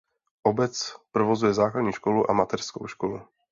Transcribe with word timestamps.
Obec 0.43 0.95
provozuje 1.11 1.53
základní 1.53 1.91
školu 1.91 2.29
a 2.31 2.33
mateřskou 2.33 2.87
školu. 2.87 3.21